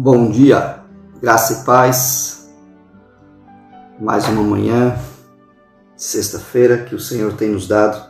[0.00, 0.84] Bom dia,
[1.20, 2.48] graça e paz.
[4.00, 4.96] Mais uma manhã,
[5.96, 8.08] sexta-feira, que o Senhor tem nos dado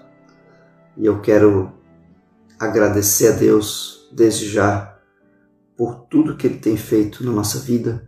[0.98, 1.72] e eu quero
[2.60, 5.01] agradecer a Deus desde já
[5.78, 8.06] por tudo que Ele tem feito na nossa vida,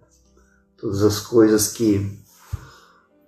[0.77, 2.23] todas as coisas que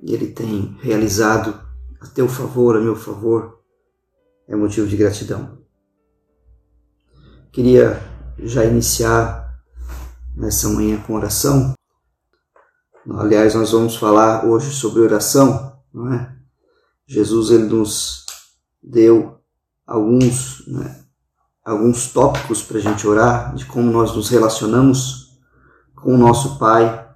[0.02, 1.58] Ele tem realizado
[1.98, 3.58] a teu favor, a meu favor,
[4.46, 5.62] é motivo de gratidão.
[7.50, 8.02] Queria
[8.38, 9.41] já iniciar
[10.34, 11.74] nessa manhã com oração.
[13.18, 16.36] Aliás, nós vamos falar hoje sobre oração, não é?
[17.06, 18.24] Jesus ele nos
[18.82, 19.38] deu
[19.86, 21.04] alguns, né,
[21.64, 25.38] alguns tópicos para a gente orar, de como nós nos relacionamos
[25.94, 27.06] com o nosso Pai.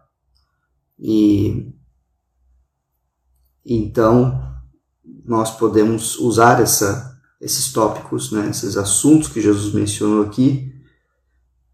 [0.99, 1.73] E
[3.65, 4.43] então
[5.25, 10.76] nós podemos usar essa, esses tópicos, né, esses assuntos que Jesus mencionou aqui,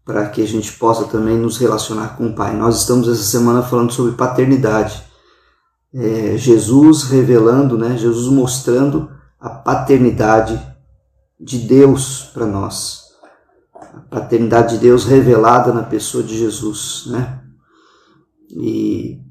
[0.05, 2.55] para que a gente possa também nos relacionar com o Pai.
[2.55, 5.03] Nós estamos essa semana falando sobre paternidade.
[5.93, 9.09] É, Jesus revelando, né, Jesus mostrando
[9.39, 10.61] a paternidade
[11.39, 13.03] de Deus para nós.
[13.73, 17.41] A paternidade de Deus revelada na pessoa de Jesus, né?
[18.49, 19.21] E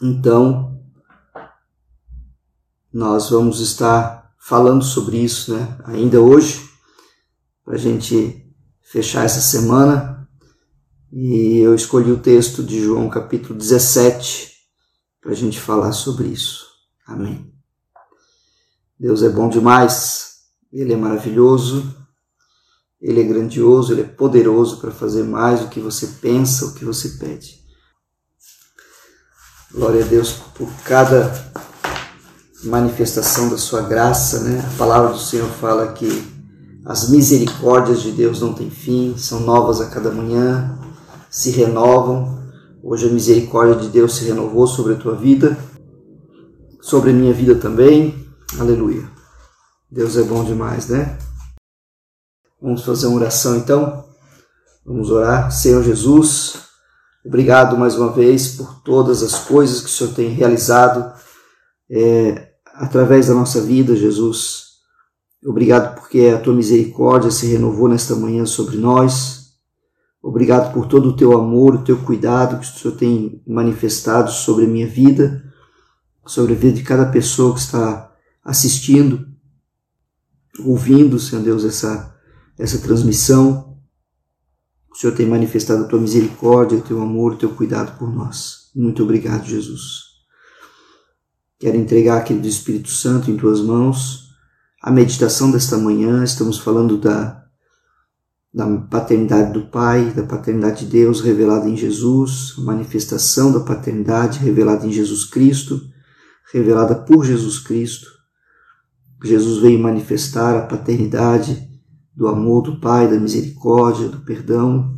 [0.00, 0.80] então
[2.92, 5.78] nós vamos estar falando sobre isso, né?
[5.84, 6.68] Ainda hoje,
[7.64, 8.41] para a gente
[8.92, 10.28] fechar essa semana.
[11.10, 14.52] E eu escolhi o texto de João capítulo 17
[15.20, 16.66] para a gente falar sobre isso.
[17.06, 17.50] Amém.
[19.00, 21.96] Deus é bom demais, Ele é maravilhoso,
[23.00, 26.84] Ele é grandioso, Ele é poderoso para fazer mais do que você pensa, o que
[26.84, 27.62] você pede.
[29.72, 31.32] Glória a Deus por cada
[32.64, 34.60] manifestação da sua graça, né?
[34.74, 36.31] A palavra do Senhor fala que
[36.84, 40.78] as misericórdias de Deus não têm fim, são novas a cada manhã,
[41.30, 42.42] se renovam.
[42.82, 45.56] Hoje a misericórdia de Deus se renovou sobre a tua vida,
[46.80, 48.26] sobre a minha vida também.
[48.58, 49.08] Aleluia.
[49.88, 51.16] Deus é bom demais, né?
[52.60, 54.04] Vamos fazer uma oração então?
[54.84, 55.52] Vamos orar.
[55.52, 56.54] Senhor Jesus,
[57.24, 61.12] obrigado mais uma vez por todas as coisas que o Senhor tem realizado
[61.88, 64.71] é, através da nossa vida, Jesus.
[65.44, 69.56] Obrigado porque a tua misericórdia se renovou nesta manhã sobre nós.
[70.22, 74.66] Obrigado por todo o teu amor, o teu cuidado que o Senhor tem manifestado sobre
[74.66, 75.42] a minha vida,
[76.24, 78.14] sobre a vida de cada pessoa que está
[78.44, 79.26] assistindo,
[80.64, 82.16] ouvindo, Senhor Deus, essa,
[82.56, 83.76] essa transmissão.
[84.92, 88.70] O Senhor tem manifestado a tua misericórdia, o teu amor, o teu cuidado por nós.
[88.76, 90.12] Muito obrigado, Jesus.
[91.58, 94.21] Quero entregar aquele do Espírito Santo em tuas mãos
[94.82, 97.40] a meditação desta manhã, estamos falando da,
[98.52, 104.40] da paternidade do Pai, da paternidade de Deus revelada em Jesus, a manifestação da paternidade
[104.40, 105.80] revelada em Jesus Cristo,
[106.52, 108.10] revelada por Jesus Cristo.
[109.22, 111.70] Jesus veio manifestar a paternidade
[112.12, 114.96] do amor do Pai, da misericórdia, do perdão,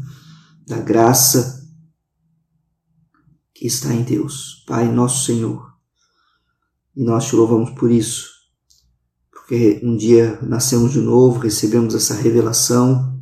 [0.66, 1.62] da graça
[3.52, 5.74] que está em Deus, Pai nosso Senhor.
[6.96, 8.33] E nós te louvamos por isso
[9.46, 13.20] porque um dia nascemos de novo, recebemos essa revelação.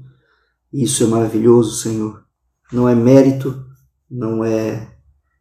[0.73, 2.25] E isso é maravilhoso, Senhor.
[2.73, 3.67] Não é mérito,
[4.09, 4.97] não é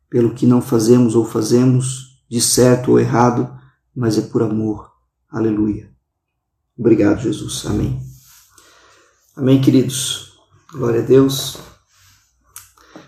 [0.10, 3.56] pelo que não fazemos ou fazemos, de certo ou errado,
[3.96, 4.92] mas é por amor.
[5.30, 5.92] Aleluia.
[6.76, 7.64] Obrigado, Jesus.
[7.68, 8.02] Amém.
[9.36, 10.34] Amém, queridos.
[10.74, 11.60] Glória a Deus.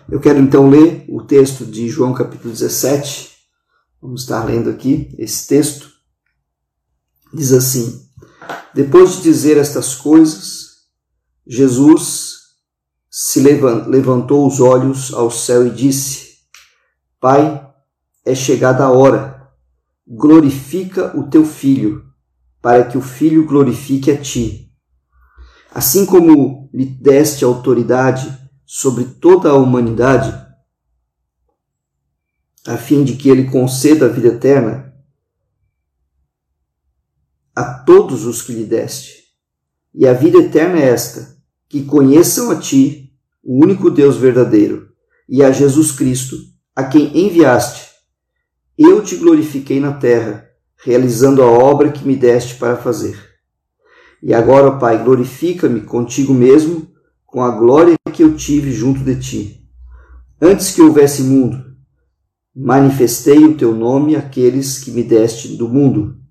[0.08, 3.32] Eu quero então ler o texto de João capítulo 17.
[4.00, 5.93] Vamos estar lendo aqui esse texto
[7.34, 8.08] diz assim:
[8.72, 10.84] Depois de dizer estas coisas,
[11.46, 12.34] Jesus
[13.10, 16.38] se levantou os olhos ao céu e disse:
[17.20, 17.66] Pai,
[18.24, 19.48] é chegada a hora,
[20.06, 22.04] glorifica o teu filho,
[22.62, 24.72] para que o filho glorifique a ti.
[25.70, 28.32] Assim como lhe deste autoridade
[28.64, 30.32] sobre toda a humanidade,
[32.66, 34.93] a fim de que ele conceda a vida eterna
[37.84, 39.24] todos os que lhe deste.
[39.94, 41.36] E a vida eterna é esta:
[41.68, 44.88] que conheçam a ti, o único Deus verdadeiro,
[45.28, 46.36] e a Jesus Cristo,
[46.74, 47.90] a quem enviaste.
[48.76, 50.48] Eu te glorifiquei na terra,
[50.84, 53.16] realizando a obra que me deste para fazer.
[54.22, 56.88] E agora, Pai, glorifica-me contigo mesmo,
[57.26, 59.68] com a glória que eu tive junto de ti.
[60.40, 61.62] Antes que houvesse mundo,
[62.54, 66.23] manifestei o teu nome àqueles que me deste do mundo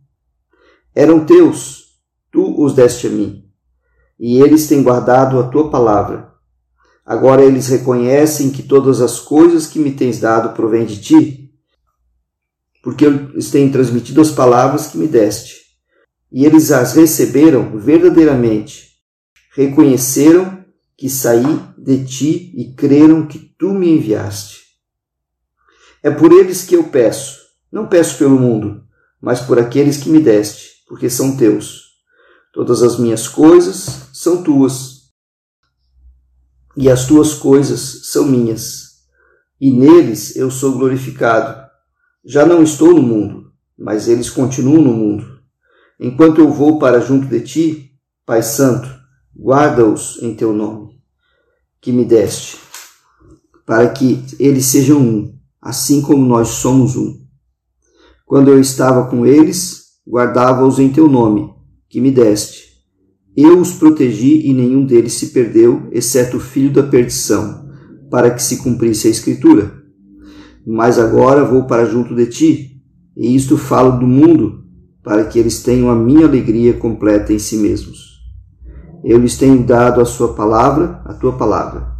[0.95, 1.99] eram teus,
[2.31, 3.45] tu os deste a mim,
[4.19, 6.31] e eles têm guardado a tua palavra.
[7.05, 11.51] Agora eles reconhecem que todas as coisas que me tens dado provêm de ti,
[12.81, 15.63] porque eles têm transmitido as palavras que me deste.
[16.31, 18.89] E eles as receberam verdadeiramente,
[19.55, 20.63] reconheceram
[20.97, 24.61] que saí de ti e creram que tu me enviaste.
[26.01, 27.39] É por eles que eu peço,
[27.71, 28.83] não peço pelo mundo,
[29.21, 31.93] mas por aqueles que me deste, porque são teus.
[32.53, 34.93] Todas as minhas coisas são tuas
[36.75, 39.03] e as tuas coisas são minhas,
[39.61, 41.63] e neles eu sou glorificado.
[42.25, 45.39] Já não estou no mundo, mas eles continuam no mundo.
[45.99, 47.91] Enquanto eu vou para junto de ti,
[48.25, 48.89] Pai Santo,
[49.37, 50.99] guarda-os em teu nome,
[51.79, 52.57] que me deste,
[53.65, 57.21] para que eles sejam um, assim como nós somos um.
[58.25, 61.49] Quando eu estava com eles, guardava-os em teu nome,
[61.89, 62.73] que me deste
[63.35, 67.67] eu os protegi e nenhum deles se perdeu, exceto o filho da perdição,
[68.09, 69.73] para que se cumprisse a Escritura.
[70.65, 72.81] Mas agora vou para junto de ti,
[73.17, 74.63] e isto falo do mundo,
[75.03, 78.21] para que eles tenham a minha alegria completa em si mesmos.
[79.03, 81.91] Eu lhes tenho dado a sua palavra, a tua palavra.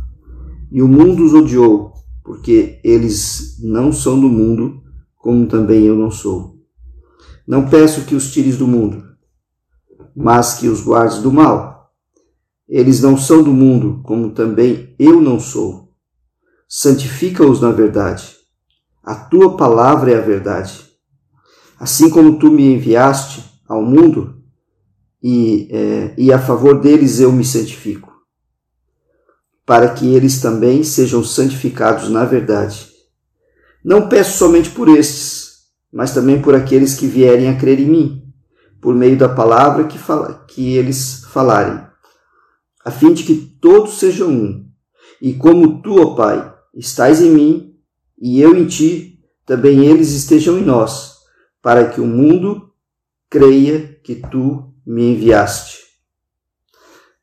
[0.72, 4.84] E o mundo os odiou, porque eles não são do mundo,
[5.18, 6.53] como também eu não sou.
[7.48, 9.04] Não peço que os tires do mundo,
[10.16, 11.92] mas que os guardes do mal.
[12.68, 15.94] Eles não são do mundo, como também eu não sou.
[16.68, 18.36] Santifica-os na verdade.
[19.04, 20.90] A tua palavra é a verdade.
[21.78, 24.42] Assim como tu me enviaste ao mundo,
[25.22, 28.12] e, é, e a favor deles eu me santifico,
[29.66, 32.92] para que eles também sejam santificados na verdade.
[33.84, 35.43] Não peço somente por estes,
[35.94, 38.24] mas também por aqueles que vierem a crer em mim
[38.84, 41.82] por meio da palavra que, fala, que eles falarem,
[42.84, 44.70] a fim de que todos sejam um.
[45.22, 47.76] E como tu, ó Pai, estás em mim
[48.20, 51.14] e eu em ti, também eles estejam em nós,
[51.62, 52.74] para que o mundo
[53.30, 55.78] creia que tu me enviaste.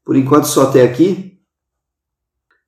[0.03, 1.39] Por enquanto, só até aqui.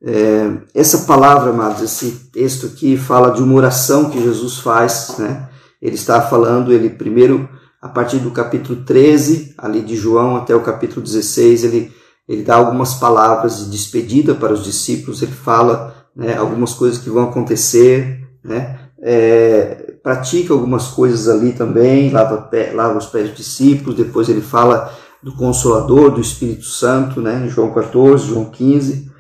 [0.03, 5.49] É, essa palavra, amados, esse texto aqui fala de uma oração que Jesus faz, né?
[5.83, 7.49] Ele está falando, ele primeiro
[7.83, 11.93] a partir do capítulo 13, ali de João, até o capítulo 16, ele,
[12.29, 17.11] ele dá algumas palavras de despedida para os discípulos, ele fala né, algumas coisas que
[17.11, 23.39] vão acontecer, né, é, pratica algumas coisas ali também, lava, pé, lava os pés dos
[23.39, 29.11] discípulos, depois ele fala do Consolador, do Espírito Santo, né, João 14, João 15,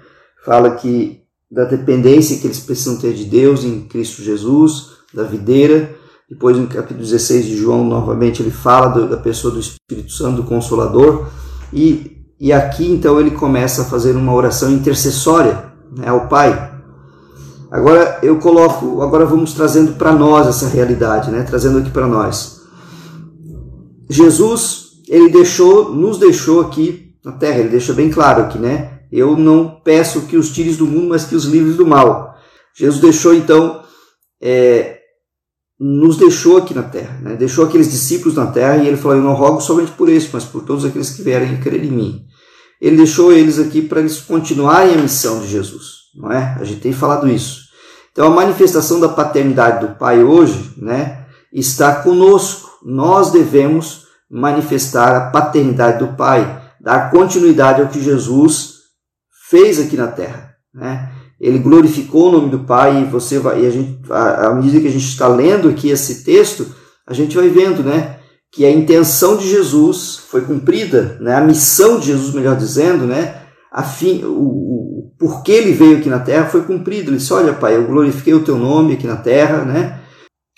[0.44, 1.20] fala que
[1.50, 6.00] da dependência que eles precisam ter de Deus em Cristo Jesus, da videira,
[6.32, 10.36] depois, no capítulo 16 de João, novamente, ele fala do, da pessoa do Espírito Santo,
[10.36, 11.26] do Consolador.
[11.70, 16.72] E, e aqui, então, ele começa a fazer uma oração intercessória né, ao Pai.
[17.70, 22.62] Agora, eu coloco, agora vamos trazendo para nós essa realidade, né, trazendo aqui para nós.
[24.08, 29.00] Jesus, ele deixou, nos deixou aqui na terra, ele deixa bem claro aqui, né?
[29.12, 32.34] Eu não peço que os tires do mundo, mas que os livres do mal.
[32.74, 33.82] Jesus deixou, então,
[34.40, 35.01] é,
[35.84, 37.34] nos deixou aqui na terra, né?
[37.34, 40.44] deixou aqueles discípulos na terra e ele falou: Eu não rogo somente por isso, mas
[40.44, 42.24] por todos aqueles que vierem crer em mim.
[42.80, 46.56] Ele deixou eles aqui para eles continuarem a missão de Jesus, não é?
[46.60, 47.62] A gente tem falado isso.
[48.12, 52.70] Então a manifestação da paternidade do Pai hoje, né, está conosco.
[52.84, 58.74] Nós devemos manifestar a paternidade do Pai, dar continuidade ao que Jesus
[59.48, 61.10] fez aqui na terra, né?
[61.42, 64.86] Ele glorificou o nome do Pai e você vai, e a gente, à medida que
[64.86, 66.72] a gente está lendo aqui esse texto,
[67.04, 68.20] a gente vai vendo, né,
[68.52, 73.42] que a intenção de Jesus foi cumprida, né, a missão de Jesus, melhor dizendo, né,
[73.72, 77.10] a fim, o, o porquê ele veio aqui na terra foi cumprido.
[77.10, 80.00] Ele disse: Olha, Pai, eu glorifiquei o teu nome aqui na terra, né,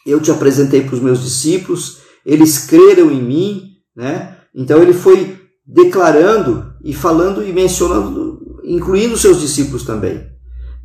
[0.06, 3.62] eu te apresentei para os meus discípulos, eles creram em mim,
[3.96, 10.33] né, então ele foi declarando e falando e mencionando, incluindo seus discípulos também.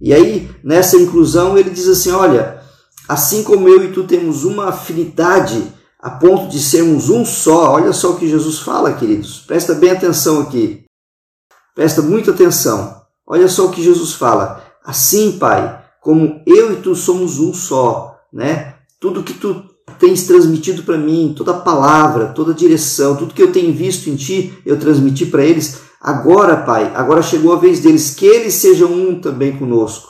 [0.01, 2.61] E aí, nessa inclusão, ele diz assim: olha,
[3.07, 7.91] assim como eu e tu temos uma afinidade a ponto de sermos um só, olha
[7.91, 9.39] só o que Jesus fala, queridos.
[9.39, 10.85] Presta bem atenção aqui.
[11.75, 13.01] Presta muita atenção.
[13.27, 14.63] Olha só o que Jesus fala.
[14.83, 18.75] Assim, Pai, como eu e tu somos um só, né?
[18.99, 19.63] Tudo que tu
[19.99, 24.09] tens transmitido para mim, toda a palavra, toda a direção, tudo que eu tenho visto
[24.09, 25.81] em ti, eu transmiti para eles.
[26.01, 30.07] Agora, Pai, agora chegou a vez deles, que eles sejam um também conosco,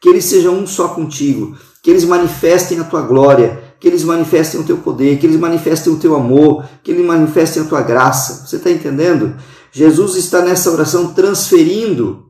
[0.00, 4.60] que eles sejam um só contigo, que eles manifestem a tua glória, que eles manifestem
[4.60, 8.46] o teu poder, que eles manifestem o teu amor, que eles manifestem a tua graça.
[8.46, 9.34] Você está entendendo?
[9.72, 12.26] Jesus está nessa oração transferindo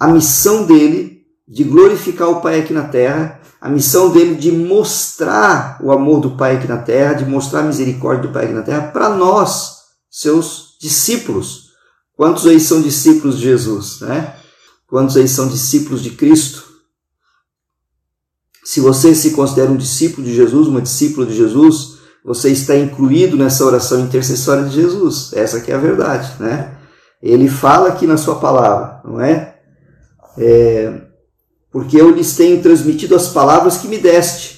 [0.00, 5.78] a missão dele de glorificar o Pai aqui na terra, a missão dele de mostrar
[5.82, 8.62] o amor do Pai aqui na terra, de mostrar a misericórdia do Pai aqui na
[8.62, 9.78] terra para nós,
[10.10, 11.68] seus discípulos.
[12.16, 14.34] Quantos aí são discípulos de Jesus, né?
[14.86, 16.64] Quantos aí são discípulos de Cristo?
[18.64, 23.36] Se você se considera um discípulo de Jesus, uma discípula de Jesus, você está incluído
[23.36, 25.32] nessa oração intercessória de Jesus.
[25.32, 26.76] Essa que é a verdade, né?
[27.22, 29.56] Ele fala aqui na sua palavra, não é?
[30.36, 31.02] é
[31.70, 34.57] porque eu lhes tenho transmitido as palavras que me deste.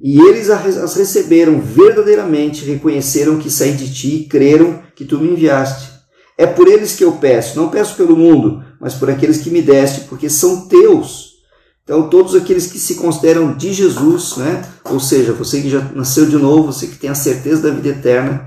[0.00, 5.30] E eles as receberam verdadeiramente, reconheceram que saí de ti e creram que tu me
[5.30, 5.98] enviaste.
[6.36, 9.60] É por eles que eu peço, não peço pelo mundo, mas por aqueles que me
[9.60, 11.38] deste, porque são teus.
[11.82, 14.62] Então, todos aqueles que se consideram de Jesus, né?
[14.84, 17.88] ou seja, você que já nasceu de novo, você que tem a certeza da vida
[17.88, 18.46] eterna,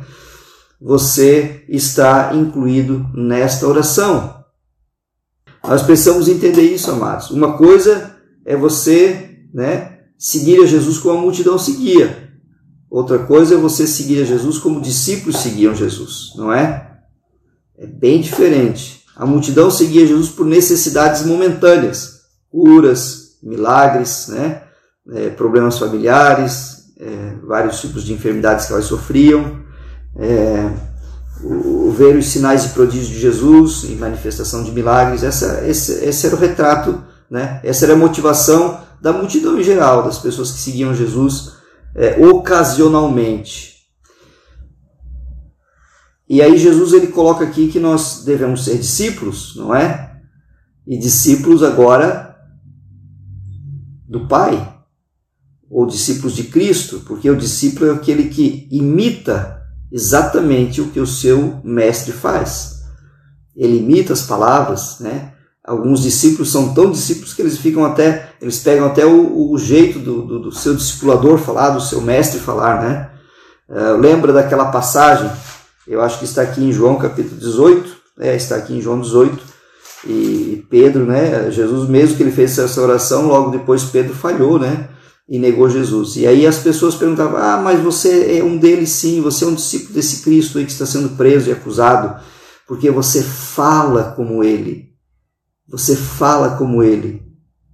[0.79, 4.41] você está incluído nesta oração.
[5.63, 7.29] Nós precisamos entender isso, amados.
[7.29, 8.15] Uma coisa
[8.45, 9.90] é você né,
[10.21, 12.29] seguir a Jesus como a multidão seguia.
[12.87, 16.99] Outra coisa é você seguir a Jesus como discípulos seguiam Jesus, não é?
[17.75, 19.03] É bem diferente.
[19.15, 24.61] A multidão seguia Jesus por necessidades momentâneas, curas, milagres, né?
[25.11, 29.59] É, problemas familiares, é, vários tipos de enfermidades que elas sofriam,
[30.15, 30.71] é,
[31.43, 35.23] o, ver os sinais e prodígios de Jesus e manifestação de milagres.
[35.23, 37.59] Essa, esse, esse era o retrato, né?
[37.63, 41.53] essa era a motivação da multidão em geral, das pessoas que seguiam Jesus
[41.95, 43.71] é, ocasionalmente.
[46.29, 50.21] E aí Jesus ele coloca aqui que nós devemos ser discípulos, não é?
[50.87, 52.37] E discípulos agora
[54.07, 54.75] do Pai,
[55.69, 61.07] ou discípulos de Cristo, porque o discípulo é aquele que imita exatamente o que o
[61.07, 62.81] seu mestre faz.
[63.55, 65.30] Ele imita as palavras, né?
[65.63, 69.99] Alguns discípulos são tão discípulos que eles ficam até, eles pegam até o, o jeito
[69.99, 73.09] do, do, do, seu discipulador falar, do seu mestre falar, né?
[73.69, 75.29] Uh, lembra daquela passagem?
[75.87, 79.39] Eu acho que está aqui em João capítulo 18, é, está aqui em João 18,
[80.05, 84.89] e Pedro, né, Jesus mesmo que ele fez essa oração, logo depois Pedro falhou, né,
[85.29, 86.15] e negou Jesus.
[86.15, 89.53] E aí as pessoas perguntavam, ah, mas você é um deles sim, você é um
[89.53, 92.19] discípulo desse Cristo aí que está sendo preso e acusado,
[92.67, 94.90] porque você fala como ele,
[95.71, 97.25] você fala como ele,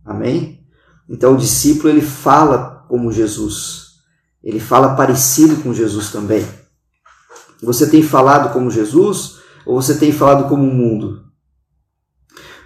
[0.05, 0.63] amém?
[1.09, 3.95] Então o discípulo ele fala como Jesus,
[4.43, 6.45] ele fala parecido com Jesus também.
[7.63, 11.23] Você tem falado como Jesus ou você tem falado como o mundo?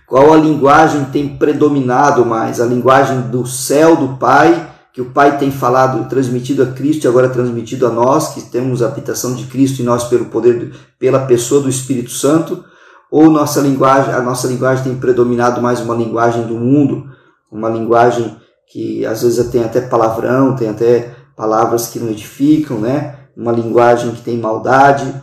[0.06, 2.60] Qual a linguagem tem predominado mais?
[2.60, 7.08] A linguagem do céu, do Pai, que o Pai tem falado, transmitido a Cristo e
[7.08, 11.26] agora transmitido a nós, que temos a habitação de Cristo em nós pelo poder, pela
[11.26, 12.66] pessoa do Espírito Santo?
[13.12, 17.12] Ou nossa linguagem, a nossa linguagem tem predominado mais uma linguagem do mundo,
[17.52, 18.38] uma linguagem
[18.72, 23.18] que às vezes tem até palavrão, tem até palavras que não edificam, né?
[23.36, 25.14] uma linguagem que tem maldade,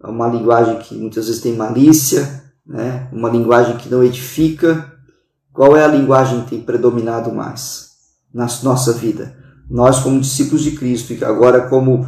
[0.00, 3.08] uma linguagem que muitas vezes tem malícia, né?
[3.12, 4.92] uma linguagem que não edifica.
[5.52, 7.90] Qual é a linguagem que tem predominado mais
[8.32, 9.36] na nossa vida?
[9.68, 12.06] Nós, como discípulos de Cristo, e agora como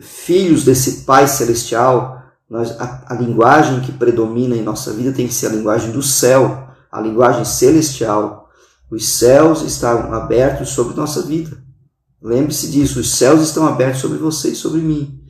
[0.00, 2.13] filhos desse Pai Celestial,
[2.48, 6.02] nós, a, a linguagem que predomina em nossa vida tem que ser a linguagem do
[6.02, 8.48] céu, a linguagem celestial.
[8.90, 11.62] Os céus estão abertos sobre nossa vida.
[12.22, 15.20] Lembre-se disso, os céus estão abertos sobre você e sobre mim.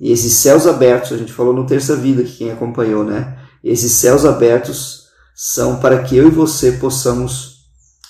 [0.00, 3.38] E esses céus abertos, a gente falou no Terça Vida, que quem acompanhou, né?
[3.62, 5.04] Esses céus abertos
[5.34, 7.64] são para que eu e você possamos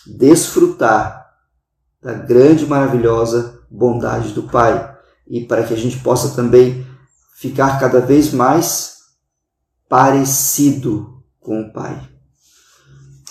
[0.06, 1.25] desfrutar
[2.02, 4.94] da grande e maravilhosa bondade do Pai
[5.26, 6.87] e para que a gente possa também
[7.34, 8.94] ficar cada vez mais
[9.88, 12.00] parecido com o Pai.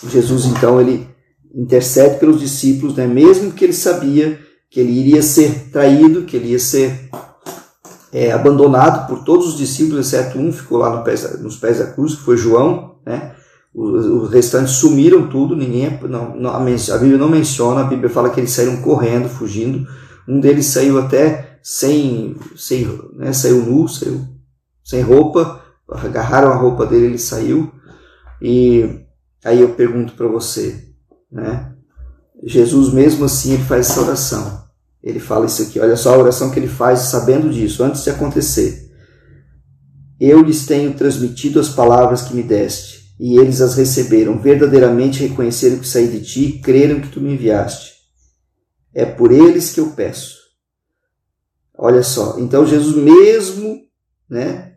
[0.07, 1.07] Jesus então ele
[1.53, 3.07] intercede pelos discípulos, né?
[3.07, 7.09] mesmo que ele sabia que ele iria ser traído, que ele ia ser
[8.11, 11.87] é, abandonado por todos os discípulos, exceto um ficou lá no pés, nos pés da
[11.87, 13.35] cruz, que foi João, né?
[13.73, 18.29] Os, os restantes sumiram tudo, ninguém, não, não, a Bíblia não menciona, a Bíblia fala
[18.29, 19.87] que eles saíram correndo, fugindo.
[20.27, 24.27] Um deles saiu até sem, sem né, saiu nu, saiu
[24.83, 27.71] sem roupa, agarraram a roupa dele, ele saiu.
[28.41, 29.05] E
[29.45, 30.89] aí eu pergunto para você,
[31.31, 31.73] né?
[32.43, 34.63] Jesus mesmo assim ele faz essa oração.
[35.01, 38.09] Ele fala isso aqui, olha só a oração que ele faz sabendo disso, antes de
[38.09, 38.91] acontecer.
[40.19, 45.79] Eu lhes tenho transmitido as palavras que me deste, e eles as receberam, verdadeiramente reconheceram
[45.79, 47.93] que saí de ti e creram que tu me enviaste.
[48.93, 50.42] É por eles que eu peço.
[51.85, 53.81] Olha só, então Jesus mesmo,
[54.29, 54.71] né,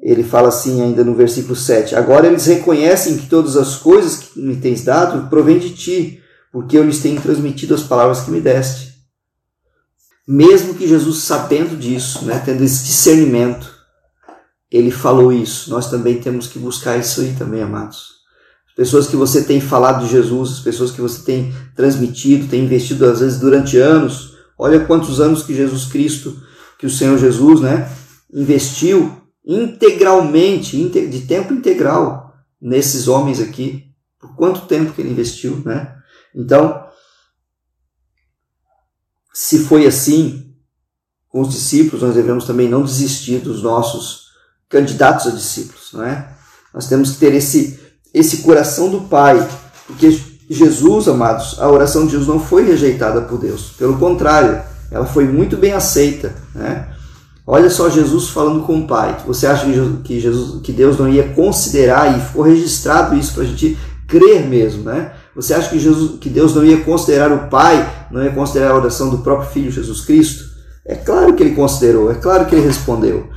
[0.00, 4.40] ele fala assim ainda no versículo 7: Agora eles reconhecem que todas as coisas que
[4.40, 6.22] me tens dado provêm de ti,
[6.52, 8.94] porque eu lhes tenho transmitido as palavras que me deste.
[10.24, 13.68] Mesmo que Jesus, sabendo disso, né, tendo esse discernimento,
[14.70, 15.68] ele falou isso.
[15.68, 18.20] Nós também temos que buscar isso aí também, amados.
[18.68, 22.64] As pessoas que você tem falado de Jesus, as pessoas que você tem transmitido, tem
[22.64, 24.35] investido às vezes durante anos.
[24.58, 26.40] Olha quantos anos que Jesus Cristo,
[26.78, 27.90] que o Senhor Jesus, né,
[28.32, 33.84] investiu integralmente, de tempo integral, nesses homens aqui.
[34.18, 35.94] Por quanto tempo que ele investiu, né?
[36.34, 36.86] Então,
[39.32, 40.54] se foi assim
[41.28, 44.26] com os discípulos, nós devemos também não desistir dos nossos
[44.68, 46.34] candidatos a discípulos, não é?
[46.72, 47.78] Nós temos que ter esse,
[48.12, 49.36] esse coração do Pai,
[49.86, 50.18] porque
[50.48, 54.60] Jesus, amados, a oração de Jesus não foi rejeitada por Deus, pelo contrário,
[54.90, 56.88] ela foi muito bem aceita, né?
[57.46, 59.18] Olha só Jesus falando com o Pai.
[59.24, 59.66] Você acha
[60.02, 64.44] que, Jesus, que Deus não ia considerar e ficou registrado isso para a gente crer
[64.46, 65.12] mesmo, né?
[65.34, 68.76] Você acha que, Jesus, que Deus não ia considerar o Pai, não ia considerar a
[68.76, 70.44] oração do próprio Filho Jesus Cristo?
[70.84, 73.28] É claro que ele considerou, é claro que ele respondeu.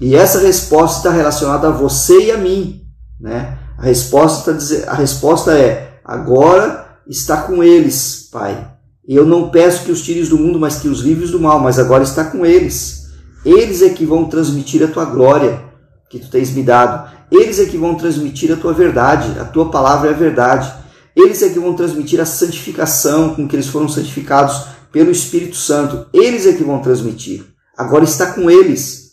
[0.00, 2.82] E essa resposta está relacionada a você e a mim,
[3.20, 3.58] né?
[3.78, 8.72] A resposta, tá, a resposta é: agora está com eles, Pai.
[9.06, 11.78] Eu não peço que os tires do mundo, mas que os livres do mal, mas
[11.78, 13.04] agora está com eles.
[13.44, 15.62] Eles é que vão transmitir a tua glória
[16.08, 17.10] que tu tens me dado.
[17.30, 19.38] Eles é que vão transmitir a tua verdade.
[19.38, 20.72] A tua palavra é a verdade.
[21.14, 26.06] Eles é que vão transmitir a santificação com que eles foram santificados pelo Espírito Santo.
[26.12, 27.44] Eles é que vão transmitir.
[27.76, 29.12] Agora está com eles.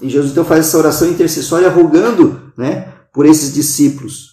[0.00, 4.27] E Jesus então faz essa oração intercessória rogando né, por esses discípulos.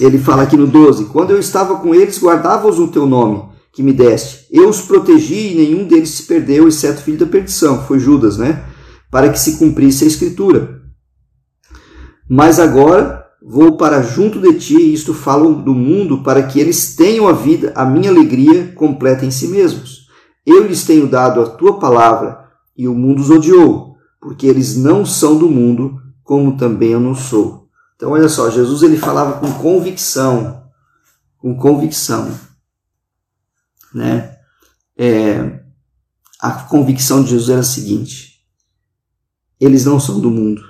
[0.00, 3.82] Ele fala aqui no 12: Quando eu estava com eles, guardava-os o teu nome que
[3.82, 4.46] me deste.
[4.50, 8.38] Eu os protegi e nenhum deles se perdeu, exceto o filho da perdição, foi Judas,
[8.38, 8.64] né?
[9.10, 10.80] Para que se cumprisse a escritura.
[12.28, 16.94] Mas agora vou para junto de ti, e isto falo do mundo, para que eles
[16.94, 20.06] tenham a vida, a minha alegria completa em si mesmos.
[20.46, 22.44] Eu lhes tenho dado a tua palavra,
[22.76, 27.14] e o mundo os odiou, porque eles não são do mundo, como também eu não
[27.14, 27.63] sou.
[27.96, 30.64] Então, olha só, Jesus ele falava com convicção,
[31.38, 32.32] com convicção
[33.94, 34.36] né?
[34.98, 35.60] É,
[36.40, 38.40] a convicção de Jesus era a seguinte:
[39.60, 40.62] eles não são do mundo,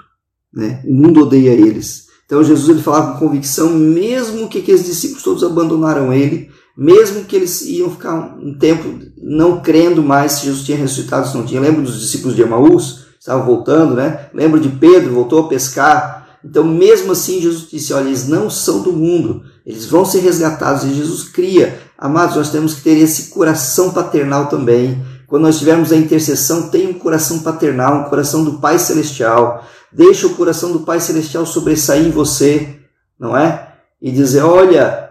[0.52, 0.82] né?
[0.84, 2.04] O mundo odeia eles.
[2.26, 7.36] Então Jesus ele falava com convicção, mesmo que aqueles discípulos todos abandonaram ele, mesmo que
[7.36, 11.60] eles iam ficar um tempo não crendo mais se Jesus tinha ressuscitado, se não tinha.
[11.60, 13.04] Lembra dos discípulos de Emaús?
[13.18, 14.28] Estavam voltando, né?
[14.34, 16.23] Lembra de Pedro, voltou a pescar.
[16.44, 20.84] Então, mesmo assim, Jesus disse: Olha, eles não são do mundo, eles vão ser resgatados.
[20.84, 25.02] E Jesus cria Amados, nós temos que ter esse coração paternal também.
[25.26, 29.66] Quando nós tivermos a intercessão, tenha um coração paternal, um coração do Pai Celestial.
[29.92, 32.80] Deixa o coração do Pai Celestial sobressair em você,
[33.18, 33.74] não é?
[34.02, 35.10] E dizer: Olha,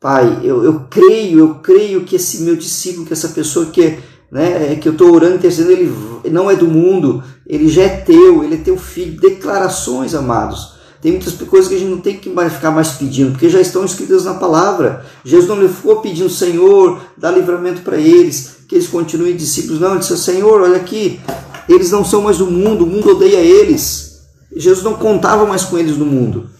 [0.00, 3.98] Pai, eu, eu creio, eu creio que esse meu discípulo, que essa pessoa que,
[4.36, 8.44] né, que eu estou orando, intercedendo, ele não é do mundo, ele já é teu,
[8.44, 9.18] ele é teu filho.
[9.18, 10.74] Declarações, amados.
[11.00, 13.62] Tem muitas coisas que a gente não tem que mais ficar mais pedindo, porque já
[13.62, 15.06] estão escritas na palavra.
[15.24, 19.80] Jesus não ficou pedindo, Senhor, dá livramento para eles, que eles continuem discípulos.
[19.80, 21.18] Não, ele disse, Senhor, olha aqui,
[21.66, 24.20] eles não são mais do mundo, o mundo odeia eles.
[24.54, 26.50] Jesus não contava mais com eles no mundo.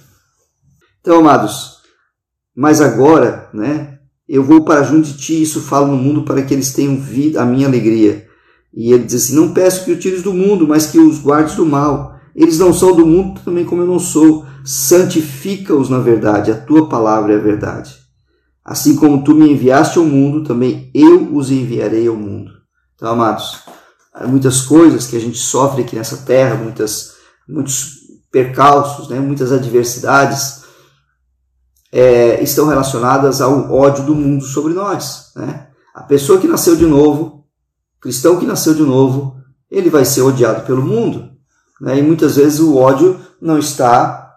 [1.02, 1.76] Então, amados,
[2.56, 3.95] mas agora, né,
[4.28, 7.40] eu vou para junto de ti, isso falo no mundo para que eles tenham vida,
[7.40, 8.26] a minha alegria.
[8.74, 11.54] E ele diz assim: Não peço que o tires do mundo, mas que os guardes
[11.54, 12.16] do mal.
[12.34, 14.44] Eles não são do mundo também como eu não sou.
[14.64, 17.94] Santifica-os na verdade, a tua palavra é a verdade.
[18.64, 22.50] Assim como tu me enviaste ao mundo, também eu os enviarei ao mundo.
[22.96, 23.60] Então, amados,
[24.12, 27.12] há muitas coisas que a gente sofre aqui nessa terra, muitas,
[27.48, 28.00] muitos
[28.32, 30.64] percalços, né, muitas adversidades,
[31.96, 35.32] é, estão relacionadas ao ódio do mundo sobre nós.
[35.34, 35.68] Né?
[35.94, 37.46] A pessoa que nasceu de novo,
[37.98, 39.34] cristão que nasceu de novo,
[39.70, 41.30] ele vai ser odiado pelo mundo.
[41.80, 41.98] Né?
[41.98, 44.30] E muitas vezes o ódio não está,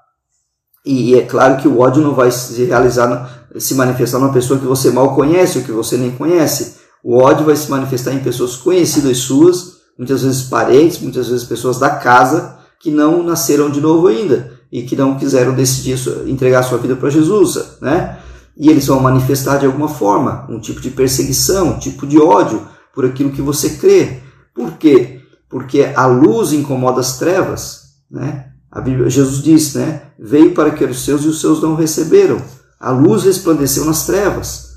[0.85, 4.65] e é claro que o ódio não vai se realizar, se manifestar numa pessoa que
[4.65, 6.77] você mal conhece ou que você nem conhece.
[7.03, 11.77] O ódio vai se manifestar em pessoas conhecidas suas, muitas vezes parentes, muitas vezes pessoas
[11.77, 16.77] da casa que não nasceram de novo ainda e que não quiseram decidir entregar sua
[16.77, 18.19] vida para Jesus, né?
[18.57, 22.67] E eles vão manifestar de alguma forma um tipo de perseguição, um tipo de ódio
[22.93, 24.19] por aquilo que você crê.
[24.53, 25.19] Por quê?
[25.49, 28.45] porque a luz incomoda as trevas, né?
[28.83, 30.03] Bíblia, Jesus diz, né?
[30.17, 32.39] Veio para que os seus e os seus não receberam.
[32.79, 34.75] A luz resplandeceu nas trevas,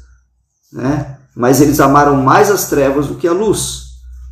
[0.72, 1.18] né?
[1.36, 3.82] Mas eles amaram mais as trevas do que a luz.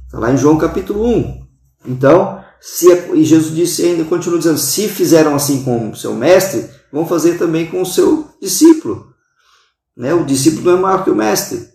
[0.06, 1.40] Está lá em João capítulo 1.
[1.86, 6.68] Então, se, e Jesus disse ainda, continua dizendo, se fizeram assim com o seu mestre,
[6.92, 9.14] vão fazer também com o seu discípulo.
[9.96, 10.12] Né?
[10.12, 11.68] O discípulo não é maior que o mestre.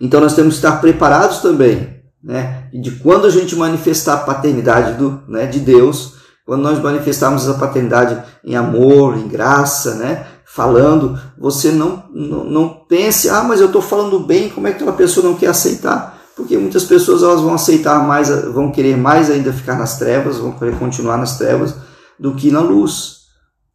[0.00, 2.68] Então nós temos que estar preparados também, né?
[2.72, 7.54] de quando a gente manifestar a paternidade do, né, de Deus, quando nós manifestarmos a
[7.54, 10.26] paternidade em amor, em graça, né?
[10.44, 14.76] falando, você não, não, não pense, ah, mas eu estou falando bem, como é que
[14.76, 16.17] aquela pessoa não quer aceitar?
[16.38, 20.52] Porque muitas pessoas elas vão aceitar mais, vão querer mais ainda ficar nas trevas, vão
[20.52, 21.74] querer continuar nas trevas,
[22.16, 23.22] do que na luz.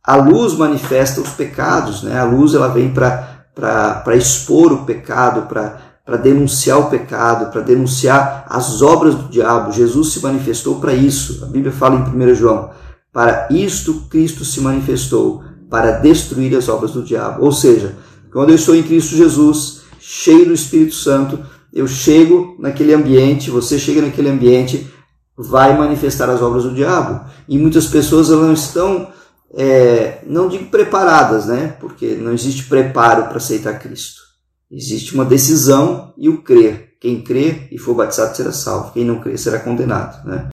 [0.02, 2.18] A luz manifesta os pecados, né?
[2.18, 8.82] a luz ela vem para expor o pecado, para denunciar o pecado, para denunciar as
[8.82, 9.74] obras do diabo.
[9.74, 11.44] Jesus se manifestou para isso.
[11.44, 12.70] A Bíblia fala em 1 João:
[13.12, 17.44] para isto Cristo se manifestou, para destruir as obras do diabo.
[17.44, 17.94] Ou seja,
[18.32, 21.40] quando eu estou em Cristo Jesus, cheio do Espírito Santo,
[21.74, 24.88] eu chego naquele ambiente, você chega naquele ambiente,
[25.36, 27.28] vai manifestar as obras do diabo.
[27.50, 29.12] E muitas pessoas não estão,
[29.56, 31.76] é, não digo preparadas, né?
[31.80, 34.22] Porque não existe preparo para aceitar Cristo.
[34.70, 36.94] Existe uma decisão e o crer.
[37.02, 38.94] Quem crer e for batizado será salvo.
[38.94, 40.50] Quem não crer será condenado, né?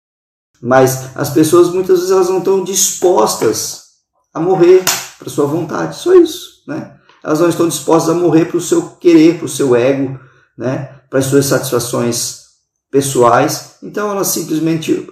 [0.62, 3.83] Mas as pessoas muitas vezes elas não estão dispostas
[4.33, 4.85] a morrer
[5.18, 6.96] para sua vontade, só isso, né?
[7.22, 10.18] Elas não estão dispostas a morrer para o seu querer, para o seu ego,
[10.57, 10.97] né?
[11.09, 12.42] Para as suas satisfações
[12.90, 15.09] pessoais, então elas simplesmente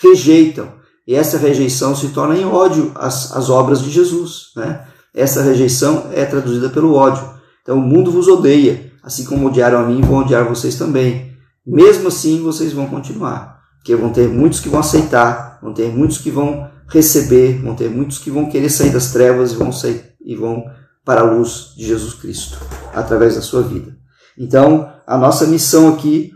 [0.00, 0.72] rejeitam
[1.06, 4.86] e essa rejeição se torna em ódio às, às obras de Jesus, né?
[5.14, 7.22] Essa rejeição é traduzida pelo ódio.
[7.62, 11.32] Então o mundo vos odeia, assim como odiaram a mim, vão odiar vocês também.
[11.64, 16.18] Mesmo assim, vocês vão continuar, porque vão ter muitos que vão aceitar, vão ter muitos
[16.18, 20.04] que vão receber, vão ter muitos que vão querer sair das trevas e vão sair
[20.24, 20.64] e vão
[21.04, 22.58] para a luz de Jesus Cristo
[22.92, 23.93] através da sua vida.
[24.38, 26.32] Então, a nossa missão aqui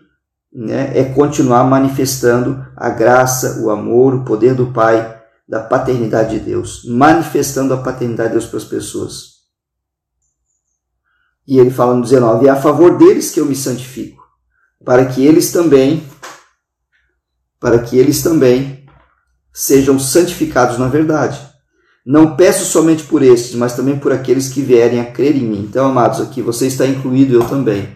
[0.53, 5.17] né, é continuar manifestando a graça, o amor, o poder do Pai,
[5.49, 9.39] da paternidade de Deus, manifestando a paternidade de Deus para as pessoas.
[11.47, 14.23] E ele fala no 19: É a favor deles que eu me santifico,
[14.85, 16.07] para que eles também,
[17.59, 18.87] para que eles também
[19.53, 21.48] sejam santificados na verdade.
[22.05, 25.67] Não peço somente por estes, mas também por aqueles que vierem a crer em mim.
[25.69, 27.89] Então, amados, aqui você está incluído, eu também.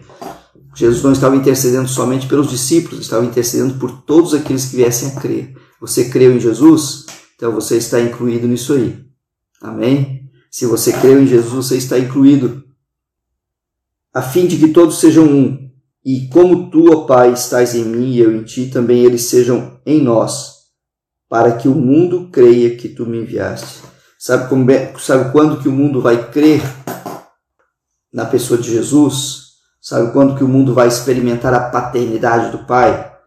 [0.75, 5.19] Jesus não estava intercedendo somente pelos discípulos, estava intercedendo por todos aqueles que viessem a
[5.19, 5.55] crer.
[5.79, 7.05] Você creu em Jesus?
[7.35, 9.03] Então você está incluído nisso aí.
[9.61, 10.29] Amém?
[10.49, 12.63] Se você creu em Jesus, você está incluído.
[14.13, 15.69] A fim de que todos sejam um.
[16.05, 19.79] E como tu, ó Pai, estás em mim e eu em ti, também eles sejam
[19.85, 20.53] em nós
[21.29, 23.81] para que o mundo creia que tu me enviaste.
[24.23, 26.61] Sabe, como, é, sabe quando que o mundo vai crer
[28.09, 29.55] na pessoa de Jesus?
[29.81, 33.17] Sabe quando que o mundo vai experimentar a paternidade do Pai?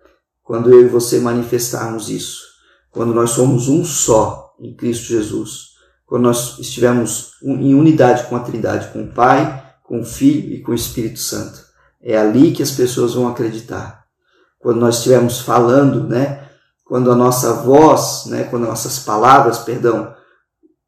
[0.42, 2.44] Quando eu e você manifestarmos isso.
[2.90, 5.72] Quando nós somos um só em Cristo Jesus.
[6.06, 10.62] Quando nós estivermos em unidade com a Trindade, com o Pai, com o Filho e
[10.62, 11.60] com o Espírito Santo.
[12.00, 14.06] É ali que as pessoas vão acreditar.
[14.58, 16.48] Quando nós estivermos falando, né,
[16.86, 20.15] quando a nossa voz, né, quando nossas palavras, perdão,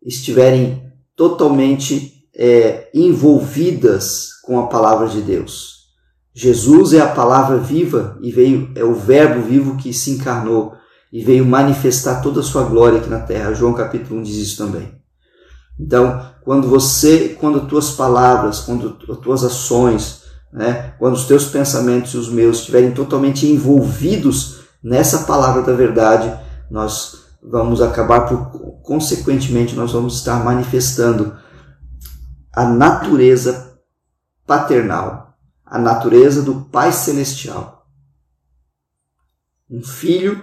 [0.04, 0.82] estiverem
[1.16, 5.78] totalmente é, envolvidas com a palavra de Deus.
[6.34, 10.72] Jesus é a palavra viva e veio é o verbo vivo que se encarnou
[11.12, 13.52] e veio manifestar toda a sua glória aqui na terra.
[13.52, 14.94] João capítulo 1 diz isso também.
[15.78, 22.14] Então, quando você, quando tuas palavras, quando as tuas ações, né, quando os teus pensamentos
[22.14, 26.32] e os meus estiverem totalmente envolvidos nessa palavra da verdade,
[26.70, 31.36] nós vamos acabar por, consequentemente, nós vamos estar manifestando
[32.52, 33.78] a natureza
[34.46, 37.86] paternal, a natureza do Pai Celestial.
[39.70, 40.42] Um filho,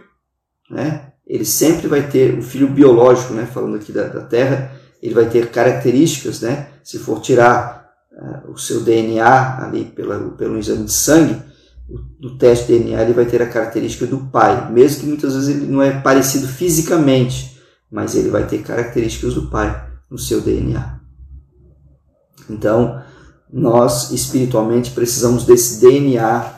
[0.69, 1.13] né?
[1.25, 3.45] Ele sempre vai ter, o filho biológico, né?
[3.45, 6.69] Falando aqui da, da Terra, ele vai ter características, né?
[6.83, 11.41] Se for tirar uh, o seu DNA ali pela, pelo exame de sangue,
[12.19, 15.49] do teste de DNA ele vai ter a característica do pai, mesmo que muitas vezes
[15.49, 17.59] ele não é parecido fisicamente,
[17.91, 20.99] mas ele vai ter características do pai no seu DNA.
[22.49, 23.01] Então,
[23.51, 26.53] nós espiritualmente precisamos desse DNA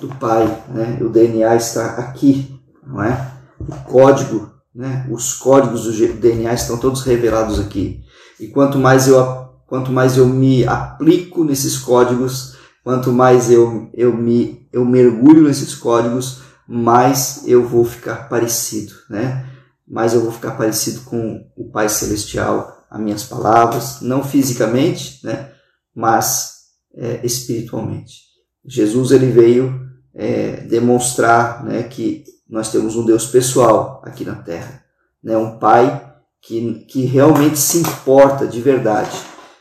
[0.00, 0.98] do pai, né?
[1.00, 3.32] O DNA está aqui, não é?
[3.60, 5.06] O código, né?
[5.10, 8.00] Os códigos do DNA estão todos revelados aqui.
[8.40, 12.51] E quanto mais eu quanto mais eu me aplico nesses códigos,
[12.82, 19.46] Quanto mais eu, eu, me, eu mergulho nesses códigos, mais eu vou ficar parecido, né?
[19.86, 25.50] Mais eu vou ficar parecido com o Pai Celestial, as minhas palavras, não fisicamente, né?
[25.94, 26.62] Mas
[26.94, 28.22] é, espiritualmente.
[28.64, 29.80] Jesus ele veio
[30.14, 34.82] é, demonstrar, né, que nós temos um Deus pessoal aqui na terra,
[35.22, 35.36] né?
[35.36, 39.16] Um pai que, que realmente se importa de verdade.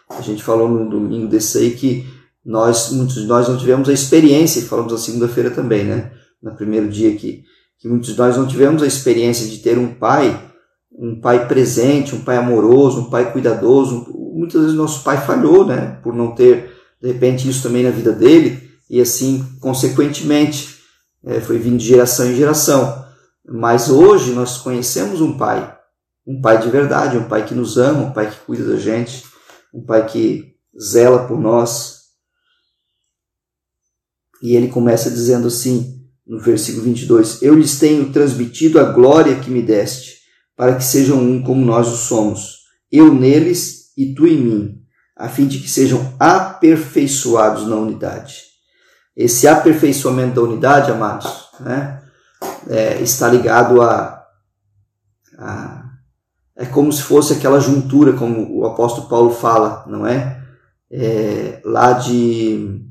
[0.10, 3.94] A gente falou no domingo desse aí que nós, muitos de nós não tivemos a
[3.94, 6.12] experiência, falamos na segunda-feira também, né?
[6.42, 7.44] No primeiro dia aqui,
[7.80, 10.52] que muitos de nós não tivemos a experiência de ter um pai,
[10.92, 14.08] um pai presente, um pai amoroso, um pai cuidadoso.
[14.34, 16.00] Muitas vezes nosso pai falhou, né?
[16.04, 20.82] Por não ter, de repente, isso também na vida dele, e assim, consequentemente,
[21.24, 23.06] é, foi vindo de geração em geração.
[23.48, 25.76] Mas hoje nós conhecemos um pai,
[26.26, 29.24] um pai de verdade, um pai que nos ama, um pai que cuida da gente,
[29.74, 32.01] um pai que zela por nós.
[34.42, 39.50] E ele começa dizendo assim, no versículo 22, Eu lhes tenho transmitido a glória que
[39.50, 40.20] me deste,
[40.56, 44.82] para que sejam um como nós o somos, eu neles e tu em mim,
[45.18, 48.44] a fim de que sejam aperfeiçoados na unidade.
[49.16, 52.02] Esse aperfeiçoamento da unidade, amados, né,
[52.68, 54.24] é, está ligado a,
[55.38, 55.82] a
[56.62, 60.44] é como se fosse aquela juntura, como o apóstolo Paulo fala, não é?
[60.92, 62.86] é lá de.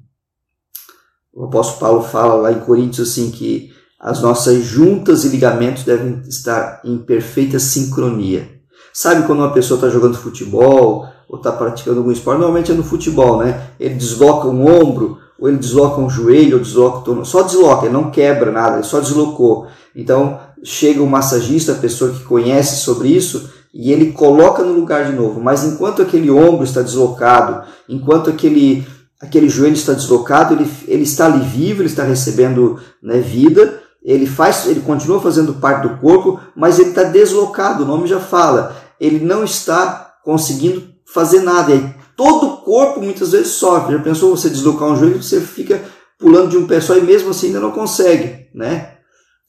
[1.32, 6.22] O apóstolo Paulo fala lá em Coríntios assim que as nossas juntas e ligamentos devem
[6.26, 8.48] estar em perfeita sincronia.
[8.92, 12.38] Sabe quando uma pessoa está jogando futebol ou está praticando algum esporte?
[12.38, 13.68] Normalmente é no futebol, né?
[13.78, 17.24] Ele desloca um ombro, ou ele desloca um joelho, ou desloca o torno.
[17.24, 19.68] Só desloca, ele não quebra nada, ele só deslocou.
[19.94, 25.06] Então chega um massagista, a pessoa que conhece sobre isso, e ele coloca no lugar
[25.06, 25.40] de novo.
[25.40, 28.86] Mas enquanto aquele ombro está deslocado, enquanto aquele,
[29.20, 34.26] aquele joelho está deslocado, ele, ele está ali vivo, ele está recebendo né, vida, ele
[34.26, 38.74] faz, ele continua fazendo parte do corpo, mas ele está deslocado, o nome já fala.
[38.98, 41.70] Ele não está conseguindo fazer nada.
[41.70, 43.96] E aí, todo o corpo muitas vezes sofre.
[43.96, 45.83] Já pensou você deslocar um joelho, você fica
[46.18, 48.94] pulando de um pé só e mesmo assim ainda não consegue, né?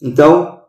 [0.01, 0.59] Então,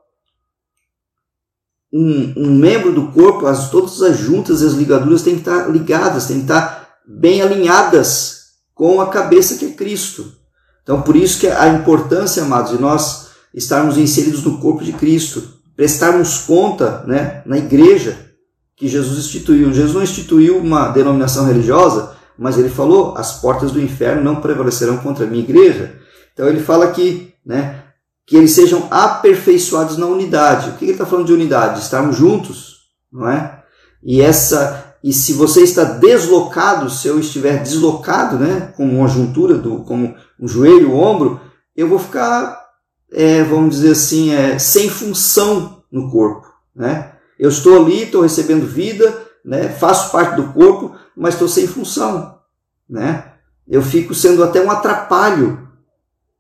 [1.93, 5.69] um, um membro do corpo, as, todas as juntas e as ligaduras têm que estar
[5.69, 8.42] ligadas, têm que estar bem alinhadas
[8.75, 10.33] com a cabeça que é Cristo.
[10.83, 15.43] Então, por isso que a importância, amados, de nós estarmos inseridos no corpo de Cristo,
[15.77, 18.33] prestarmos conta né, na igreja
[18.77, 19.73] que Jesus instituiu.
[19.73, 24.99] Jesus não instituiu uma denominação religiosa, mas ele falou: as portas do inferno não prevalecerão
[24.99, 25.95] contra a minha igreja.
[26.33, 27.83] Então ele fala que né,
[28.27, 30.71] que eles sejam aperfeiçoados na unidade.
[30.71, 31.81] O que ele está falando de unidade?
[31.81, 33.63] Estarmos juntos, não é?
[34.03, 39.59] E essa e se você está deslocado, se eu estiver deslocado, né, como uma juntura
[39.59, 41.41] do, como um joelho, o ombro,
[41.77, 42.57] eu vou ficar,
[43.11, 47.13] é, vamos dizer assim, é, sem função no corpo, né?
[47.39, 52.39] Eu estou ali, estou recebendo vida, né, faço parte do corpo, mas estou sem função,
[52.89, 53.33] né?
[53.67, 55.69] Eu fico sendo até um atrapalho,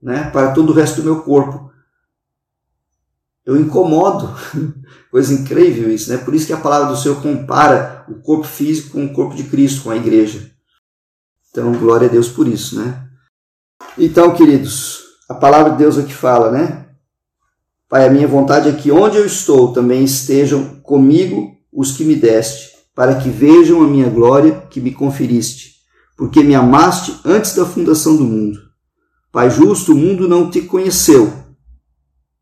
[0.00, 1.71] né, para todo o resto do meu corpo
[3.44, 4.34] eu incomodo.
[5.10, 6.16] Coisa incrível isso, né?
[6.18, 9.44] Por isso que a palavra do Senhor compara o corpo físico com o corpo de
[9.44, 10.50] Cristo, com a igreja.
[11.50, 13.06] Então, glória a Deus por isso, né?
[13.98, 16.86] Então, queridos, a palavra de Deus aqui fala, né?
[17.88, 22.14] Pai, a minha vontade é que onde eu estou também estejam comigo os que me
[22.14, 25.74] deste, para que vejam a minha glória que me conferiste,
[26.16, 28.58] porque me amaste antes da fundação do mundo.
[29.30, 31.32] Pai justo, o mundo não te conheceu,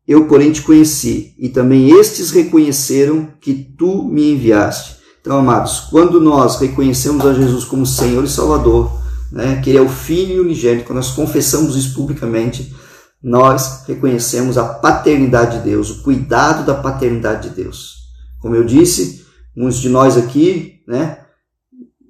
[0.07, 4.97] eu, porém, te conheci, e também estes reconheceram que tu me enviaste.
[5.21, 8.91] Então, amados, quando nós reconhecemos a Jesus como Senhor e Salvador,
[9.31, 12.75] né, que Ele é o Filho unigênito, quando nós confessamos isso publicamente,
[13.21, 17.97] nós reconhecemos a paternidade de Deus, o cuidado da paternidade de Deus.
[18.39, 19.23] Como eu disse,
[19.55, 21.19] muitos de nós aqui, né,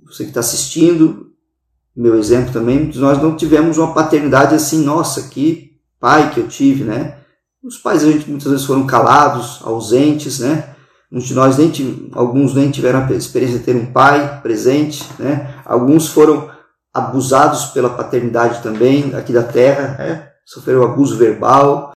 [0.06, 1.28] você que está assistindo,
[1.96, 6.40] meu exemplo também, muitos de nós não tivemos uma paternidade assim, nossa, que pai que
[6.40, 7.21] eu tive, né?
[7.64, 10.76] Os pais a gente muitas vezes foram calados, ausentes, né?
[11.12, 15.56] Muitos de nós nem alguns nem tiveram a experiência de ter um pai presente, né?
[15.66, 16.50] Alguns foram
[16.94, 20.28] abusados pela paternidade também aqui da terra, né?
[20.46, 21.92] sofreram abuso verbal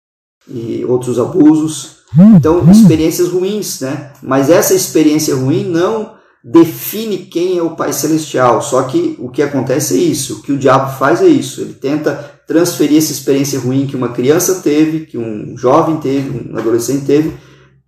[0.48, 2.02] e outros abusos.
[2.36, 4.12] Então, experiências ruins, né?
[4.22, 8.60] Mas essa experiência ruim não define quem é o Pai Celestial.
[8.60, 11.60] Só que o que acontece é isso, o que o diabo faz é isso.
[11.60, 16.56] Ele tenta transferir essa experiência ruim que uma criança teve, que um jovem teve, um
[16.56, 17.32] adolescente teve,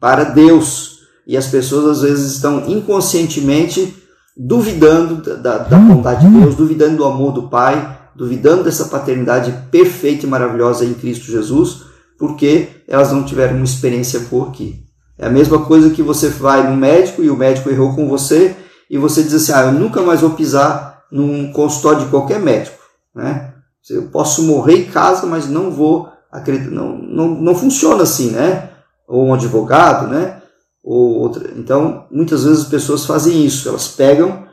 [0.00, 1.00] para Deus.
[1.26, 3.94] E as pessoas às vezes estão inconscientemente
[4.36, 10.26] duvidando da, da bondade de Deus, duvidando do amor do Pai, duvidando dessa paternidade perfeita
[10.26, 11.82] e maravilhosa em Cristo Jesus,
[12.18, 14.84] porque elas não tiveram uma experiência boa aqui.
[15.18, 18.56] É a mesma coisa que você vai no médico e o médico errou com você
[18.90, 22.78] e você diz assim: ah, eu nunca mais vou pisar num consultório de qualquer médico.
[23.14, 23.53] Né?
[23.90, 26.70] Eu posso morrer em casa, mas não vou acreditar.
[26.70, 28.70] Não, não, não funciona assim, né?
[29.06, 30.42] ou um advogado, né?
[30.82, 31.52] Ou outra.
[31.56, 34.44] Então, muitas vezes as pessoas fazem isso, elas pegam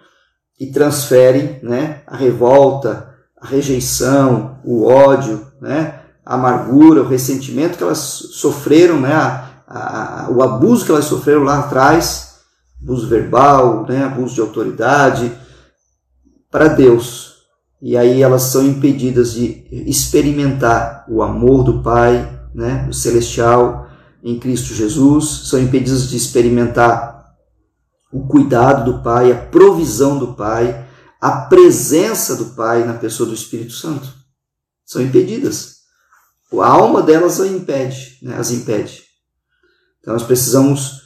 [0.59, 7.83] e transferem, né, a revolta, a rejeição, o ódio, né, a amargura, o ressentimento que
[7.83, 12.35] elas sofreram, né, a, a, o abuso que elas sofreram lá atrás,
[12.81, 15.35] abuso verbal, né, abuso de autoridade,
[16.49, 17.30] para Deus.
[17.81, 23.89] E aí elas são impedidas de experimentar o amor do Pai, né, o celestial
[24.23, 27.25] em Cristo Jesus, são impedidas de experimentar
[28.13, 30.87] o cuidado do Pai, a provisão do Pai,
[31.19, 34.13] a presença do Pai na pessoa do Espírito Santo.
[34.85, 35.77] São impedidas.
[36.53, 39.05] A alma delas as impede, né, as impede.
[39.99, 41.01] Então nós precisamos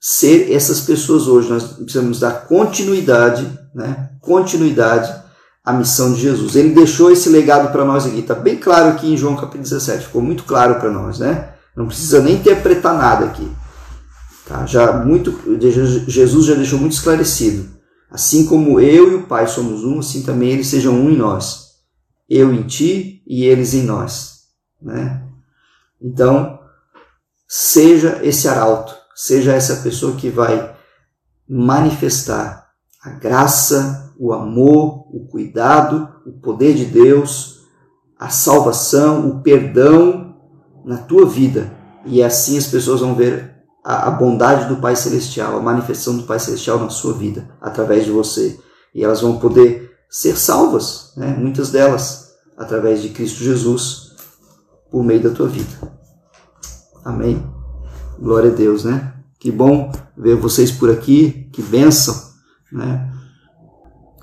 [0.00, 4.10] ser essas pessoas hoje, nós precisamos dar continuidade, né?
[4.20, 5.27] Continuidade
[5.68, 6.56] à missão de Jesus.
[6.56, 10.06] Ele deixou esse legado para nós aqui, está bem claro aqui em João capítulo 17,
[10.06, 11.50] ficou muito claro para nós, né?
[11.76, 13.46] Não precisa nem interpretar nada aqui.
[14.46, 14.64] Tá?
[14.64, 15.38] Já muito,
[16.08, 17.68] Jesus já deixou muito esclarecido.
[18.10, 21.66] Assim como eu e o Pai somos um, assim também eles sejam um em nós.
[22.26, 24.44] Eu em ti e eles em nós.
[24.80, 25.22] Né?
[26.00, 26.58] Então,
[27.46, 30.74] seja esse arauto, seja essa pessoa que vai
[31.46, 32.70] manifestar
[33.04, 37.60] a graça, o amor, o cuidado, o poder de Deus,
[38.18, 40.34] a salvação, o perdão
[40.84, 41.72] na tua vida.
[42.04, 43.54] E assim as pessoas vão ver
[43.84, 48.10] a, bondade do Pai Celestial, a manifestação do Pai Celestial na sua vida, através de
[48.10, 48.58] você.
[48.94, 51.36] E elas vão poder ser salvas, né?
[51.38, 54.16] muitas delas, através de Cristo Jesus,
[54.90, 55.98] por meio da tua vida.
[57.04, 57.42] Amém.
[58.18, 59.14] Glória a Deus, né?
[59.38, 62.14] Que bom ver vocês por aqui, que bênção,
[62.72, 63.07] né?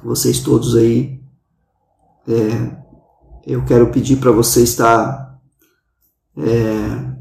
[0.06, 1.20] Vocês todos aí.
[2.28, 2.78] É,
[3.44, 5.41] eu quero pedir para você estar
[6.38, 7.12] é,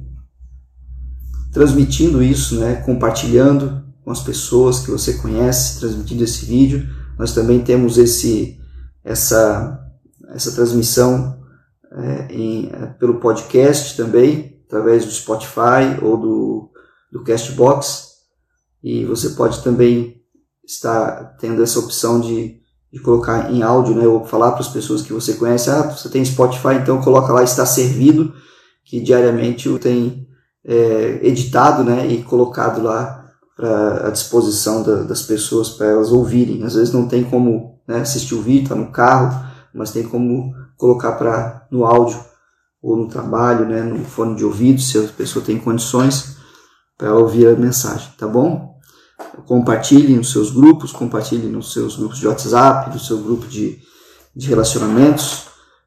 [1.50, 2.76] transmitindo isso, né?
[2.82, 6.86] Compartilhando com as pessoas que você conhece, transmitindo esse vídeo.
[7.18, 8.60] Nós também temos esse,
[9.02, 9.80] essa,
[10.28, 11.42] essa transmissão
[11.90, 16.70] é, em, é, pelo podcast também, através do Spotify ou do,
[17.10, 18.08] do Castbox.
[18.82, 20.22] E você pode também
[20.66, 22.62] estar tendo essa opção de,
[22.94, 24.06] de colocar em áudio, né?
[24.06, 27.42] Ou falar para as pessoas que você conhece, ah, você tem Spotify, então coloca lá,
[27.42, 28.32] está servido,
[28.84, 30.28] que diariamente tem
[30.64, 32.06] é, editado, né?
[32.06, 36.62] E colocado lá para a disposição da, das pessoas para elas ouvirem.
[36.62, 40.54] Às vezes não tem como né, assistir o vídeo, está no carro, mas tem como
[40.76, 42.20] colocar para no áudio
[42.80, 46.36] ou no trabalho, né, no fone de ouvido, se a pessoa tem condições
[46.96, 48.73] para ouvir a mensagem, tá bom?
[49.46, 53.78] Compartilhe nos seus grupos, compartilhe nos seus grupos de WhatsApp, no seu grupo de,
[54.34, 55.46] de relacionamentos,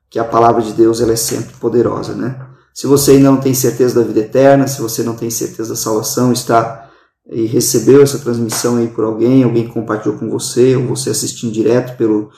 [0.09, 2.45] que a palavra de Deus ela é sempre poderosa, né?
[2.73, 5.75] Se você ainda não tem certeza da vida eterna, se você não tem certeza da
[5.75, 6.87] salvação, está
[7.29, 11.97] e recebeu essa transmissão aí por alguém, alguém compartilhou com você, ou você assistindo direto
[11.97, 12.29] pelo,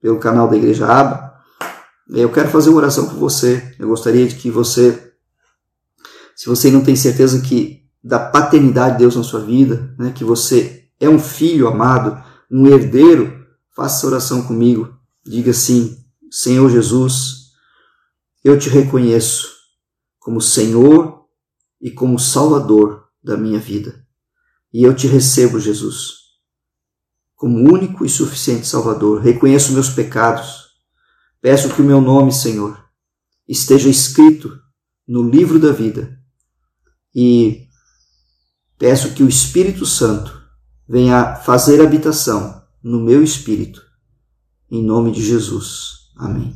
[0.00, 1.32] pelo canal da Igreja Aba,
[2.10, 3.74] eu quero fazer uma oração por você.
[3.78, 5.12] Eu gostaria de que você,
[6.36, 10.22] se você não tem certeza que da paternidade de Deus na sua vida, né, que
[10.22, 14.94] você é um filho amado, um herdeiro, faça oração comigo.
[15.24, 15.98] Diga assim:
[16.30, 17.52] Senhor Jesus,
[18.44, 19.48] eu te reconheço
[20.18, 21.24] como Senhor
[21.80, 24.04] e como Salvador da minha vida.
[24.72, 26.14] E eu te recebo, Jesus,
[27.34, 29.20] como único e suficiente Salvador.
[29.20, 30.66] Reconheço meus pecados
[31.46, 32.76] Peço que o meu nome, Senhor,
[33.46, 34.60] esteja escrito
[35.06, 36.20] no livro da vida
[37.14, 37.65] e
[38.78, 40.40] peço que o Espírito Santo
[40.88, 43.82] venha fazer habitação no meu espírito,
[44.70, 46.10] em nome de Jesus.
[46.16, 46.54] Amém.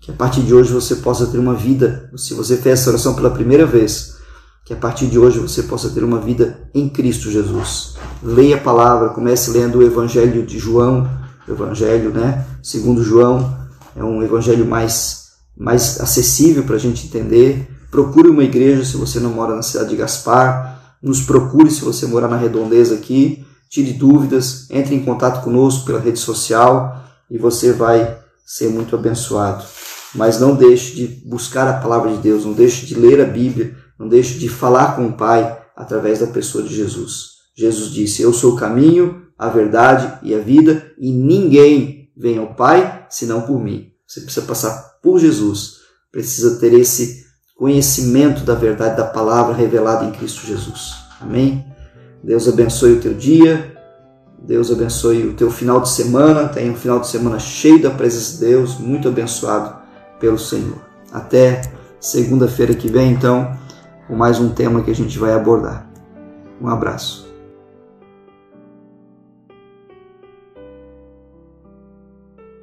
[0.00, 3.14] Que a partir de hoje você possa ter uma vida, se você fez essa oração
[3.14, 4.18] pela primeira vez,
[4.64, 7.94] que a partir de hoje você possa ter uma vida em Cristo Jesus.
[8.22, 11.08] Leia a palavra, comece lendo o Evangelho de João,
[11.48, 12.46] o Evangelho, né?
[12.62, 13.58] Segundo João,
[13.96, 17.68] é um evangelho mais, mais acessível para a gente entender.
[17.90, 20.79] Procure uma igreja se você não mora na cidade de Gaspar.
[21.02, 23.44] Nos procure se você morar na redondeza aqui.
[23.68, 29.64] Tire dúvidas, entre em contato conosco pela rede social e você vai ser muito abençoado.
[30.14, 33.76] Mas não deixe de buscar a palavra de Deus, não deixe de ler a Bíblia,
[33.96, 37.30] não deixe de falar com o Pai através da pessoa de Jesus.
[37.56, 42.54] Jesus disse: Eu sou o caminho, a verdade e a vida, e ninguém vem ao
[42.54, 43.92] Pai senão por mim.
[44.06, 45.76] Você precisa passar por Jesus,
[46.10, 47.24] precisa ter esse
[47.60, 50.94] conhecimento da verdade da palavra revelada em Cristo Jesus.
[51.20, 51.62] Amém?
[52.24, 53.76] Deus abençoe o teu dia,
[54.38, 56.48] Deus abençoe o teu final de semana.
[56.48, 59.76] Tenha um final de semana cheio da presença de Deus, muito abençoado
[60.18, 60.78] pelo Senhor.
[61.12, 61.60] Até
[62.00, 63.54] segunda-feira que vem, então,
[64.08, 65.86] com mais um tema que a gente vai abordar.
[66.62, 67.29] Um abraço.